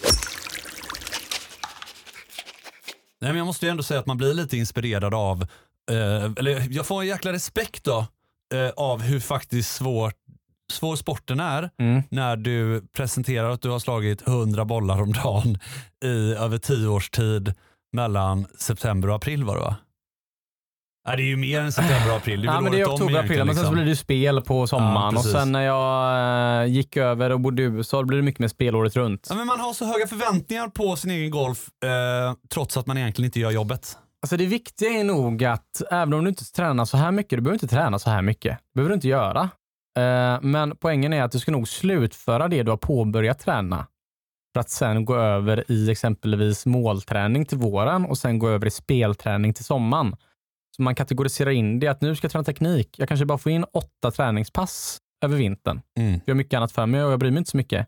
[3.21, 5.43] Nej, men jag måste ju ändå säga att man blir lite inspirerad av,
[5.91, 8.07] eh, eller jag får en jäkla respekt då,
[8.55, 10.15] eh, av hur faktiskt svårt
[10.73, 12.03] svår sporten är Mm.
[12.11, 15.59] när du presenterar att du har slagit 100 bollar om dagen
[16.05, 17.55] i över 10 års tid
[17.93, 19.77] mellan september och april var det va?
[21.07, 22.43] Nej, det är ju mer än september och april.
[22.43, 23.75] Det är, Ja, men det är året om oktober, april, egentligen, men sen så liksom.
[23.75, 25.33] blir det ju spel på sommaren och precis.
[25.33, 28.49] sen när jag eh, gick över och bodde i USA då blev det mycket mer
[28.49, 29.27] spel året runt.
[29.31, 32.99] Ja, men man har så höga förväntningar på sin egen golf eh, trots att man
[32.99, 33.99] egentligen inte gör jobbet.
[34.23, 37.41] Alltså det viktiga är nog att även om du inte tränar så här mycket, du
[37.43, 38.59] behöver inte träna så här mycket.
[38.59, 39.51] Det behöver du inte göra.
[39.99, 43.87] Eh, men poängen är att du ska nog slutföra det du har påbörjat träna.
[44.55, 48.71] För att sen gå över i exempelvis målträning till våren och sen gå över i
[48.71, 50.17] spelträning till sommaren.
[50.77, 52.99] Så man kategoriserar in det att nu ska jag träna teknik.
[52.99, 55.81] Jag kanske bara får in åtta träningspass över vintern.
[55.99, 56.21] Mm.
[56.25, 57.87] Jag har mycket annat för mig och jag bryr mig inte så mycket.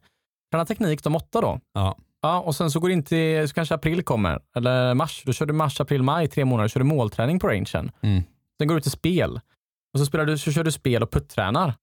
[0.51, 1.61] Träna teknik de åtta då.
[1.75, 1.99] Ja.
[2.23, 5.23] Ja, och sen så går det in till, så kanske april kommer, eller mars.
[5.27, 6.69] Då kör du mars, april, maj, tre månader.
[6.69, 7.91] kör du målträning på rangen.
[8.01, 8.23] Mm.
[8.59, 9.41] Sen går du till spel.
[9.93, 11.75] Och så, spelar du, så kör du spel och puttränar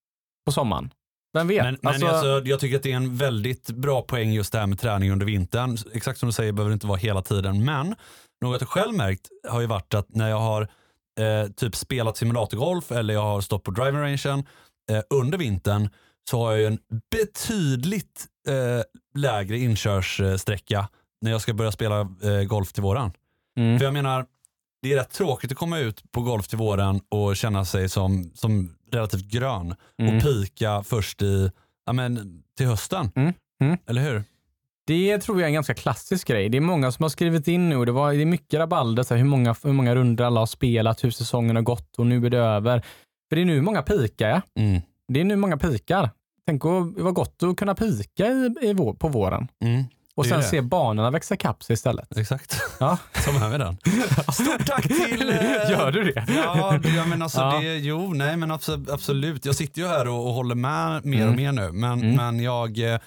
[0.45, 0.93] på sommaren.
[1.33, 1.63] Vem vet?
[1.63, 4.59] Men, men alltså, alltså, jag tycker att det är en väldigt bra poäng just det
[4.59, 5.77] här med träning under vintern.
[5.93, 7.65] Exakt som du säger behöver det inte vara hela tiden.
[7.65, 7.95] Men
[8.41, 10.67] något jag själv märkt har ju varit att när jag har
[11.19, 14.45] eh, typ spelat simulatorgolf eller jag har stått på driving rangen
[14.91, 15.89] eh, under vintern
[16.29, 16.79] så har jag ju en
[17.11, 18.81] betydligt eh,
[19.15, 20.89] lägre inkörssträcka
[21.21, 23.11] när jag ska börja spela eh, golf till våren.
[23.57, 24.25] mm, För jag menar,
[24.81, 28.31] det är rätt tråkigt att komma ut på golf till våren och känna sig som,
[28.33, 30.15] som relativt grön mm.
[30.17, 31.51] och pika först i,
[31.85, 33.11] ja men till hösten.
[33.15, 33.77] Mm, mm.
[33.87, 34.23] Eller hur?
[34.87, 36.49] Det tror jag är en ganska klassisk grej.
[36.49, 37.85] Det är många som har skrivit in nu.
[37.85, 40.45] Det, var, det är mycket rabalder, så här, hur, många, hur många runder alla har
[40.47, 42.79] spelat, hur säsongen har gått och nu är det över.
[43.29, 44.29] För det är nu många pikar.
[44.29, 44.41] Ja.
[44.61, 44.81] Mm.
[45.07, 46.09] Det är nu många pikar.
[46.47, 46.63] Tänk
[46.97, 49.47] vad gott att kunna pika i, i vår, på våren.
[49.63, 49.83] Mm.
[50.15, 52.17] Och sen se banorna växa ikapp sig istället.
[52.17, 52.61] Exakt.
[52.79, 52.97] Ja.
[53.13, 53.77] Så har vi den.
[54.33, 55.29] Stort tack till...
[55.29, 56.25] eh, Gör du det?
[56.35, 57.59] Ja, det, ja men alltså Ja.
[57.59, 59.45] det, jo, nej men abso- absolut.
[59.45, 61.35] Jag sitter ju här och, och håller med mer och Mm.
[61.35, 61.71] mer nu.
[61.71, 62.15] Men, Mm.
[62.15, 62.99] men jag, eh,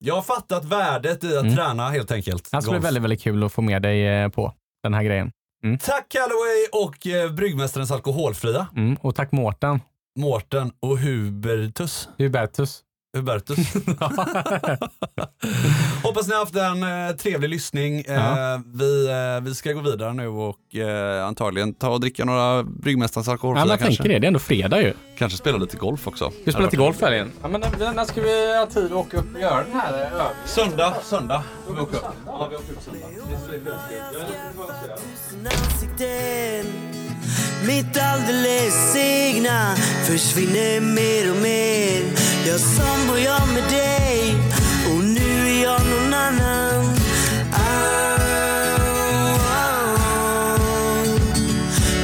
[0.00, 1.56] jag har fattat värdet i att Mm.
[1.56, 2.48] träna helt enkelt.
[2.52, 5.32] Det skulle bli väldigt, väldigt kul att få med dig eh, på den här grejen.
[5.80, 8.66] Tack Callaway och eh, Bryggmästarens Alkoholfria.
[8.76, 8.96] Mm.
[9.00, 9.80] Och tack Mårten.
[10.18, 12.08] Mårten och Hubertus.
[12.18, 12.80] Hubertus.
[13.16, 13.58] Hubertus.
[16.02, 18.04] Hoppas ni har haft en eh, trevlig lyssning.
[18.08, 18.62] Eh, Ja.
[18.74, 23.26] vi, eh, vi ska gå vidare nu och eh, antagligen ta och dricka några Bryggmästarens
[23.26, 23.96] Ja, alkoholfria men jag kanske.
[24.02, 24.18] tänker det.
[24.18, 24.92] Det är ändå fredag ju.
[25.18, 26.32] Kanske spela lite golf också.
[26.44, 27.32] Vi spelar till golf helgen.
[27.42, 29.92] Ja, men när, när ska vi ha tid att åka upp och göra den här
[29.92, 30.26] eh, övningen?
[30.44, 31.42] Söndag, söndag.
[31.66, 32.04] Vi åker upp.
[34.96, 36.66] tusen ansikten
[37.66, 42.02] mitt alldeles egna försvinner mer och mer.
[42.46, 44.34] Jag sambo jag med dig.
[44.92, 46.84] Och nu är jag någon annan.
[47.52, 48.20] Oh,
[48.72, 50.60] oh, oh.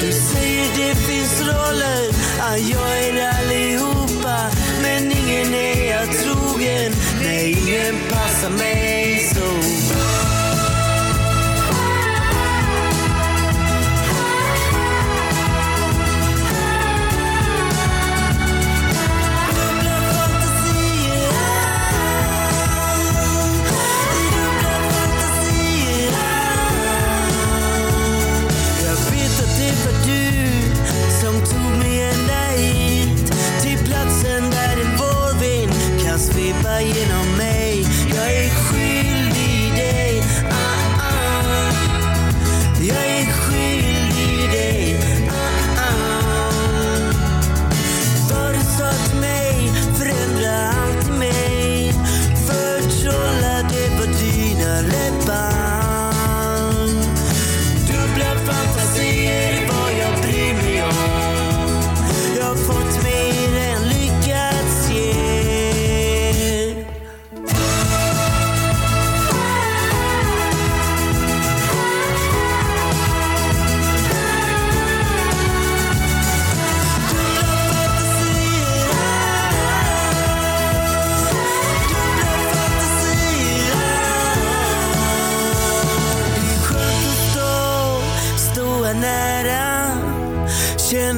[0.01, 2.09] Du säger det finns roller,
[2.41, 4.51] att jag är allihopa.
[4.83, 6.93] Men ingen är jag trogen,
[7.23, 9.96] nej ingen passar mig så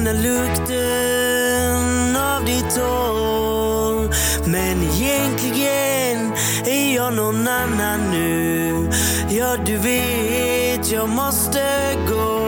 [0.09, 4.09] känner lukten av ditt hår.
[4.49, 6.33] Men egentligen
[6.65, 8.89] är jag någon annan nu.
[9.29, 12.38] Ja, du vet jag måste gå.